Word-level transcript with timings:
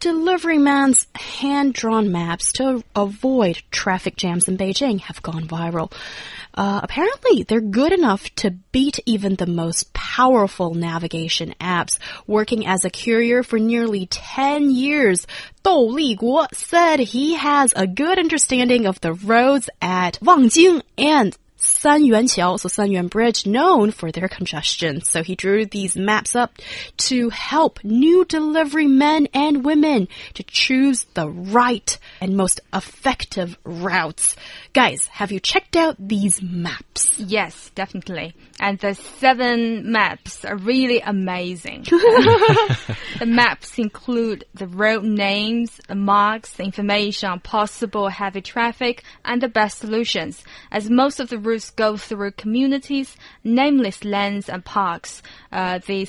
Delivery 0.00 0.56
man's 0.56 1.06
hand 1.14 1.74
drawn 1.74 2.10
maps 2.10 2.52
to 2.52 2.82
avoid 2.96 3.62
traffic 3.70 4.16
jams 4.16 4.48
in 4.48 4.56
Beijing 4.56 4.98
have 5.00 5.20
gone 5.20 5.46
viral. 5.46 5.92
Uh, 6.54 6.80
apparently, 6.82 7.42
they're 7.42 7.60
good 7.60 7.92
enough 7.92 8.34
to 8.36 8.50
beat 8.50 8.98
even 9.04 9.34
the 9.34 9.46
most 9.46 9.92
powerful 9.92 10.72
navigation 10.72 11.54
apps. 11.60 11.98
Working 12.26 12.66
as 12.66 12.86
a 12.86 12.90
courier 12.90 13.42
for 13.42 13.58
nearly 13.58 14.06
10 14.06 14.70
years, 14.70 15.26
Dou 15.64 15.92
Liguo 15.92 16.46
said 16.54 17.00
he 17.00 17.34
has 17.34 17.74
a 17.76 17.86
good 17.86 18.18
understanding 18.18 18.86
of 18.86 19.02
the 19.02 19.12
roads 19.12 19.68
at 19.82 20.18
Wangjing 20.20 20.80
and 20.96 21.36
Sanyuanqiao, 21.60 22.58
so 22.58 22.68
Sanyuan 22.68 23.10
Bridge, 23.10 23.46
known 23.46 23.90
for 23.90 24.10
their 24.10 24.28
congestion. 24.28 25.02
So 25.02 25.22
he 25.22 25.34
drew 25.34 25.66
these 25.66 25.96
maps 25.96 26.34
up 26.34 26.54
to 27.08 27.28
help 27.30 27.84
new 27.84 28.24
delivery 28.24 28.86
men 28.86 29.28
and 29.34 29.64
women 29.64 30.08
to 30.34 30.42
choose 30.42 31.04
the 31.14 31.28
right 31.28 31.98
and 32.20 32.36
most 32.36 32.60
effective 32.72 33.58
routes. 33.64 34.36
Guys, 34.72 35.06
have 35.08 35.32
you 35.32 35.40
checked 35.40 35.76
out 35.76 35.96
these 35.98 36.40
maps? 36.40 37.18
Yes, 37.18 37.70
definitely. 37.74 38.34
And 38.58 38.78
the 38.78 38.94
seven 38.94 39.90
maps 39.90 40.44
are 40.44 40.56
really 40.56 41.00
amazing. 41.00 41.82
the 41.90 43.26
maps 43.26 43.78
include 43.78 44.44
the 44.54 44.66
road 44.66 45.04
names, 45.04 45.80
the 45.88 45.94
marks, 45.94 46.52
the 46.52 46.64
information 46.64 47.30
on 47.30 47.40
possible 47.40 48.08
heavy 48.08 48.40
traffic, 48.40 49.02
and 49.24 49.42
the 49.42 49.48
best 49.48 49.78
solutions. 49.78 50.42
As 50.70 50.90
most 50.90 51.20
of 51.20 51.28
the 51.28 51.38
routes 51.50 51.70
go 51.70 51.96
through 51.96 52.30
communities, 52.32 53.16
nameless 53.44 54.04
lands, 54.04 54.48
and 54.48 54.64
parks, 54.64 55.22
uh, 55.52 55.78
the 55.86 56.04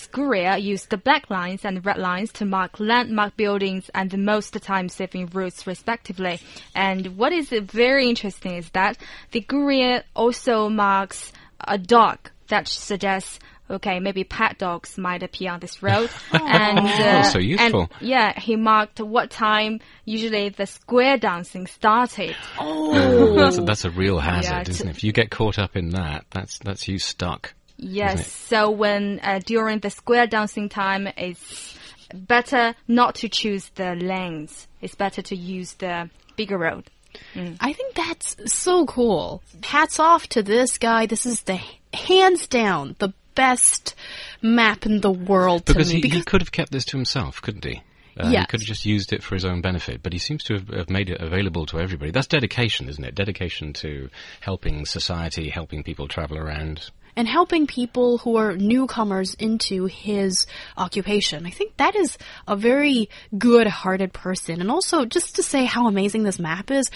use 0.57 0.85
the 0.85 0.97
black 0.97 1.29
lines 1.29 1.65
and 1.65 1.85
red 1.85 1.97
lines 1.97 2.31
to 2.33 2.45
mark 2.45 2.79
landmark 2.79 3.35
buildings 3.35 3.89
and 3.93 4.11
the 4.11 4.17
most 4.17 4.53
time-saving 4.53 5.27
routes, 5.33 5.65
respectively. 5.65 6.39
And 6.75 7.17
what 7.17 7.33
is 7.33 7.49
very 7.49 8.07
interesting 8.07 8.55
is 8.55 8.69
that 8.71 8.97
the 9.31 9.41
courier 9.41 10.03
also 10.15 10.69
marks 10.69 11.31
a 11.67 11.77
dog 11.77 12.17
that 12.47 12.67
suggests 12.67 13.39
okay, 13.71 13.99
maybe 13.99 14.23
pet 14.23 14.57
dogs 14.57 14.97
might 14.97 15.23
appear 15.23 15.51
on 15.51 15.59
this 15.59 15.81
road. 15.81 16.09
and 16.31 16.79
uh, 16.79 17.23
oh, 17.25 17.29
so 17.29 17.39
useful. 17.39 17.81
And, 17.81 17.89
yeah, 18.01 18.39
he 18.39 18.55
marked 18.55 18.99
what 18.99 19.31
time 19.31 19.79
usually 20.05 20.49
the 20.49 20.65
square 20.65 21.17
dancing 21.17 21.67
started. 21.67 22.35
Oh, 22.59 23.35
that's, 23.35 23.57
a, 23.57 23.61
that's 23.61 23.85
a 23.85 23.91
real 23.91 24.19
hazard, 24.19 24.67
yeah, 24.67 24.69
isn't 24.69 24.87
it? 24.87 24.91
If 24.91 25.03
you 25.03 25.11
get 25.11 25.31
caught 25.31 25.59
up 25.59 25.75
in 25.75 25.89
that, 25.89 26.25
that's 26.31 26.59
that's 26.59 26.87
you 26.87 26.99
stuck. 26.99 27.53
Yes. 27.77 28.31
So 28.31 28.69
when 28.69 29.19
uh, 29.23 29.39
during 29.43 29.79
the 29.79 29.89
square 29.89 30.27
dancing 30.27 30.69
time, 30.69 31.07
it's 31.17 31.77
better 32.13 32.75
not 32.87 33.15
to 33.15 33.29
choose 33.29 33.69
the 33.75 33.95
lanes. 33.95 34.67
It's 34.81 34.95
better 34.95 35.21
to 35.23 35.35
use 35.35 35.73
the 35.73 36.09
bigger 36.35 36.57
road. 36.57 36.89
Mm. 37.33 37.57
I 37.59 37.73
think 37.73 37.95
that's 37.95 38.35
so 38.53 38.85
cool. 38.85 39.41
Hats 39.63 39.99
off 39.99 40.27
to 40.29 40.43
this 40.43 40.77
guy. 40.77 41.05
This 41.05 41.25
is 41.25 41.41
the 41.41 41.59
hands 41.93 42.47
down 42.47 42.95
the 42.99 43.13
best 43.41 43.95
map 44.43 44.85
in 44.85 45.01
the 45.01 45.11
world 45.11 45.65
because 45.65 45.89
he, 45.89 45.99
because 45.99 46.19
he 46.19 46.23
could 46.23 46.41
have 46.41 46.51
kept 46.51 46.71
this 46.71 46.85
to 46.85 46.97
himself, 46.97 47.41
couldn't 47.41 47.65
he? 47.65 47.81
Uh, 48.19 48.29
yes. 48.29 48.41
He 48.41 48.47
could 48.47 48.59
have 48.61 48.67
just 48.67 48.85
used 48.85 49.13
it 49.13 49.23
for 49.23 49.35
his 49.35 49.45
own 49.45 49.61
benefit, 49.61 50.03
but 50.03 50.13
he 50.13 50.19
seems 50.19 50.43
to 50.43 50.55
have, 50.55 50.67
have, 50.67 50.89
made 50.89 51.09
it 51.09 51.19
available 51.21 51.65
to 51.67 51.79
everybody. 51.79 52.11
That's 52.11 52.27
dedication, 52.27 52.87
isn't 52.89 53.03
it? 53.03 53.15
Dedication 53.15 53.73
to 53.73 54.09
helping 54.41 54.85
society, 54.85 55.49
helping 55.49 55.81
people 55.81 56.07
travel 56.07 56.37
around 56.37 56.91
and 57.15 57.27
helping 57.27 57.67
people 57.67 58.19
who 58.19 58.37
are 58.37 58.55
newcomers 58.55 59.33
into 59.35 59.85
his 59.85 60.47
occupation. 60.77 61.45
I 61.45 61.49
think 61.49 61.77
that 61.77 61.95
is 61.95 62.17
a 62.47 62.55
very 62.55 63.09
good 63.37 63.67
hearted 63.67 64.13
person. 64.13 64.61
And 64.61 64.71
also, 64.71 65.05
just 65.05 65.35
to 65.35 65.43
say 65.43 65.65
how 65.65 65.87
amazing 65.87 66.23
this 66.23 66.39
map 66.39 66.71
is, 66.71 66.89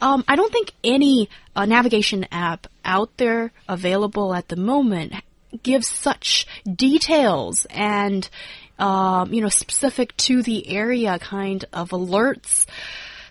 um, 0.00 0.24
I 0.26 0.36
don't 0.36 0.52
think 0.52 0.72
any 0.82 1.28
uh, 1.54 1.66
navigation 1.66 2.26
app 2.32 2.66
out 2.84 3.16
there 3.16 3.52
available 3.68 4.34
at 4.34 4.48
the 4.48 4.56
moment 4.56 5.14
gives 5.62 5.88
such 5.88 6.46
details 6.64 7.66
and, 7.70 8.28
um, 8.78 9.32
you 9.32 9.40
know, 9.40 9.48
specific 9.48 10.16
to 10.18 10.42
the 10.42 10.68
area 10.68 11.18
kind 11.18 11.64
of 11.72 11.90
alerts. 11.90 12.66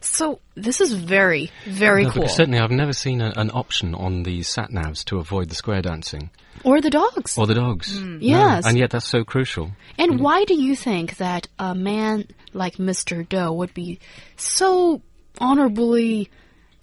So 0.02 0.40
this 0.56 0.80
is 0.80 0.94
very, 0.94 1.52
very 1.66 2.06
no, 2.06 2.12
cool. 2.12 2.28
Certainly, 2.28 2.59
I've 2.59 2.72
never 2.72 2.94
seen 2.94 3.22
a, 3.22 3.34
an 3.35 3.52
option 3.53 3.94
on 3.94 4.24
the 4.24 4.44
sat 4.44 4.69
navs 4.69 5.03
to 5.06 5.18
avoid 5.18 5.50
the 5.50 5.56
square 5.56 5.81
dancing. 5.81 6.30
Or 6.63 6.81
the 6.81 6.90
dogs. 6.90 7.38
Or 7.38 7.47
the 7.47 7.53
dogs. 7.53 8.00
Mm. 8.00 8.19
Yes. 8.22 8.63
No, 8.63 8.69
and 8.69 8.78
yet 8.78 8.91
that's 8.91 9.07
so 9.07 9.24
crucial. 9.24 9.72
And 9.97 10.13
mm. 10.13 10.19
why 10.19 10.46
do 10.46 10.53
you 10.53 10.75
think 10.75 11.18
that 11.18 11.47
a 11.57 11.75
man 11.75 12.28
like 12.53 12.78
Mr. 12.78 13.28
Dou 13.28 13.51
would 13.51 13.74
be 13.74 14.00
so 14.36 15.01
honorably 15.40 16.30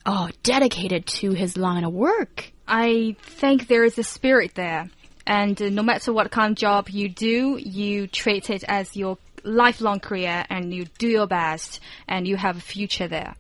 oh, 0.04 0.30
dedicated 0.42 1.06
to 1.06 1.32
his 1.32 1.56
line 1.56 1.84
of 1.84 1.92
work? 1.92 2.52
I 2.68 3.16
think 3.22 3.68
there 3.68 3.84
is 3.84 3.98
a 3.98 4.04
spirit 4.04 4.54
there. 4.54 4.90
And 5.26 5.60
uh, 5.60 5.68
no 5.70 5.82
matter 5.82 6.12
what 6.12 6.30
kind 6.30 6.52
of 6.52 6.56
job 6.56 6.88
you 6.88 7.08
do, 7.08 7.58
you 7.58 8.06
treat 8.06 8.50
it 8.50 8.64
as 8.68 8.96
your 8.96 9.18
lifelong 9.42 10.00
career 10.00 10.44
and 10.50 10.72
you 10.72 10.86
do 10.98 11.08
your 11.08 11.26
best 11.26 11.80
and 12.08 12.26
you 12.26 12.36
have 12.36 12.56
a 12.56 12.60
future 12.60 13.08
there. 13.08 13.34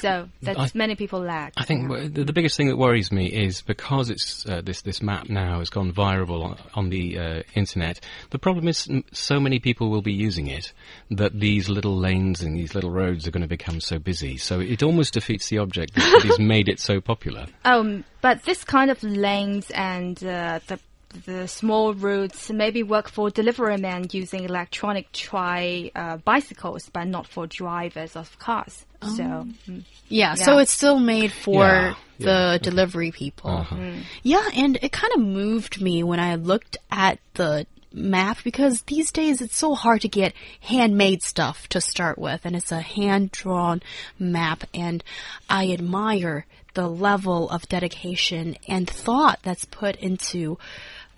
So 0.00 0.28
that 0.42 0.58
I, 0.58 0.68
many 0.74 0.96
people 0.96 1.20
lack. 1.20 1.52
I 1.56 1.64
think 1.64 1.90
yeah. 1.90 2.08
the, 2.08 2.24
the, 2.24 2.32
biggest 2.32 2.56
thing 2.56 2.68
that 2.68 2.76
worries 2.76 3.12
me 3.12 3.26
is 3.26 3.62
because 3.62 4.10
it's 4.10 4.44
uh, 4.46 4.60
this 4.60 4.82
this 4.82 5.00
map 5.00 5.28
now 5.28 5.60
has 5.60 5.70
gone 5.70 5.92
viral 5.92 6.44
on, 6.44 6.58
on 6.74 6.90
the 6.90 7.18
uh, 7.18 7.42
internet. 7.54 8.00
The 8.30 8.40
problem 8.40 8.66
is 8.66 8.88
so 9.12 9.38
many 9.38 9.60
people 9.60 9.88
will 9.88 10.02
be 10.02 10.12
using 10.12 10.48
it 10.48 10.72
that 11.10 11.38
these 11.38 11.68
little 11.68 11.96
lanes 11.96 12.42
and 12.42 12.56
these 12.56 12.74
little 12.74 12.90
roads 12.90 13.28
are 13.28 13.30
going 13.30 13.42
to 13.42 13.48
become 13.48 13.80
so 13.80 13.98
busy. 14.00 14.36
So 14.36 14.60
it 14.60 14.82
almost 14.82 15.14
defeats 15.14 15.48
the 15.48 15.58
object 15.58 15.94
that 15.94 16.22
he's 16.24 16.40
made 16.40 16.68
it 16.68 16.80
so 16.80 17.00
popular. 17.00 17.46
Um, 17.64 18.04
but 18.20 18.42
this 18.42 18.64
kind 18.64 18.90
of 18.90 19.00
lanes 19.04 19.70
and 19.70 20.22
uh, 20.24 20.58
the 20.66 20.80
the 21.26 21.48
small 21.48 21.94
routes 21.94 22.50
maybe 22.50 22.82
work 22.82 23.08
for 23.08 23.30
delivery 23.30 23.76
men 23.76 24.06
using 24.12 24.44
electronic 24.44 25.10
try 25.12 25.90
uh, 25.94 26.18
bicycles, 26.18 26.88
but 26.90 27.04
not 27.04 27.26
for 27.26 27.46
drivers 27.46 28.16
of 28.16 28.38
cars. 28.38 28.84
Oh. 29.00 29.16
So, 29.16 29.22
mm, 29.22 29.84
yeah, 30.08 30.30
yeah, 30.30 30.34
so 30.34 30.58
it's 30.58 30.72
still 30.72 30.98
made 30.98 31.32
for 31.32 31.64
yeah, 31.64 31.94
the 32.18 32.24
yeah. 32.24 32.58
delivery 32.58 33.12
people. 33.12 33.50
Uh 33.50 33.64
-huh. 33.64 33.78
mm. 33.78 34.02
Yeah, 34.22 34.48
and 34.56 34.76
it 34.76 34.92
kind 34.92 35.12
of 35.16 35.20
moved 35.20 35.80
me 35.80 36.02
when 36.04 36.20
I 36.20 36.36
looked 36.36 36.76
at 36.90 37.18
the 37.34 37.66
map 37.92 38.38
because 38.44 38.82
these 38.82 39.12
days 39.12 39.40
it's 39.40 39.56
so 39.56 39.74
hard 39.74 40.00
to 40.02 40.08
get 40.08 40.34
handmade 40.60 41.22
stuff 41.22 41.68
to 41.68 41.80
start 41.80 42.18
with, 42.18 42.44
and 42.44 42.56
it's 42.56 42.72
a 42.72 42.80
hand 42.80 43.30
drawn 43.30 43.80
map, 44.18 44.64
and 44.74 45.02
I 45.48 45.72
admire 45.72 46.44
the 46.78 46.88
level 46.88 47.50
of 47.50 47.68
dedication 47.68 48.56
and 48.68 48.88
thought 48.88 49.40
that's 49.42 49.64
put 49.64 49.96
into 49.96 50.56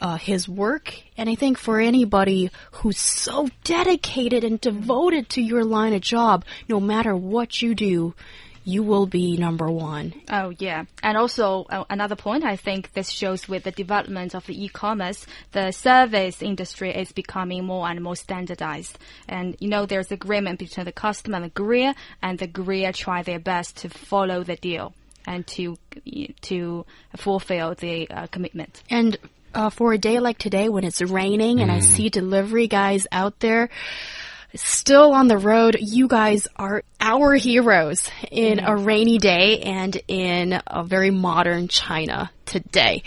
uh, 0.01 0.17
his 0.17 0.49
work. 0.49 1.03
And 1.19 1.29
I 1.29 1.35
think 1.35 1.59
for 1.59 1.79
anybody 1.81 2.51
who's 2.73 2.99
so 2.99 3.51
dedicated 3.63 4.43
and 4.43 4.59
devoted 4.59 5.29
to 5.29 5.43
your 5.43 5.63
line 5.63 5.93
of 5.93 6.01
job, 6.01 6.47
no 6.67 6.81
matter 6.81 7.15
what 7.15 7.61
you 7.61 7.75
do, 7.75 8.15
you 8.65 8.83
will 8.83 9.05
be 9.05 9.37
number 9.37 9.71
one. 9.71 10.15
Oh, 10.31 10.55
yeah. 10.59 10.87
And 11.03 11.19
also, 11.19 11.67
uh, 11.69 11.85
another 11.91 12.17
point, 12.17 12.43
I 12.43 12.57
think 12.57 12.95
this 12.95 13.11
shows 13.11 13.47
with 13.47 13.65
the 13.65 13.71
development 13.71 14.35
of 14.35 14.47
the 14.47 14.65
e-commerce, 14.65 15.27
the 15.53 15.73
service 15.73 16.41
industry 16.41 16.91
is 16.91 17.13
becoming 17.13 17.67
more 17.67 17.87
and 17.87 18.03
more 18.03 18.17
standardized. 18.17 18.99
And, 19.29 19.57
you 19.61 19.69
know, 19.69 19.85
there's 19.85 20.11
agreement 20.11 20.59
between 20.59 20.87
the 20.87 20.93
customer 20.93 21.37
and 21.37 21.45
the 21.45 21.51
courier, 21.51 21.95
and 22.23 22.39
the 22.39 22.49
courier 22.49 22.93
try 22.93 23.23
their 23.23 23.41
best 23.41 23.77
to 23.79 23.91
follow 23.91 24.43
the 24.43 24.57
deal 24.57 24.95
and 25.27 25.47
to 25.49 25.77
to 26.43 26.87
fulfill 27.17 27.75
the 27.75 28.09
uh, 28.11 28.27
commitment. 28.29 28.83
And 28.91 29.19
uh, 29.55 29.71
for 29.71 29.93
a 29.93 29.99
day 29.99 30.21
like 30.21 30.39
today 30.39 30.69
when 30.69 30.85
it's 30.85 31.01
raining 31.03 31.61
and 31.61 31.71
I 31.71 31.79
mm. 31.79 31.83
see 31.83 32.09
delivery 32.09 32.69
guys 32.69 33.07
out 33.11 33.41
there 33.41 33.69
still 34.55 35.13
on 35.13 35.29
the 35.29 35.39
road, 35.39 35.77
you 35.81 36.09
guys 36.09 36.49
are 36.57 36.83
our 37.01 37.35
heroes 37.35 38.09
in 38.31 38.61
a 38.61 38.77
rainy 38.77 39.19
day 39.19 39.61
and 39.61 40.01
in 40.09 40.61
a 40.67 40.85
very 40.85 41.11
modern 41.11 41.69
China 41.69 42.31
today. 42.47 43.03